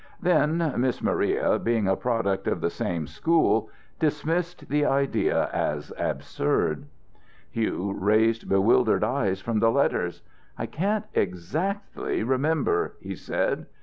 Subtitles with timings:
[0.19, 3.69] Then Miss Maria, being a product of the same school,
[3.99, 6.87] dismissed the idea as absurd.
[7.51, 10.23] Hugh raised bewildered eyes from the letters.
[10.57, 13.67] "I can't exactly remember," he said.